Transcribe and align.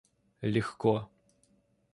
легко 0.53 0.95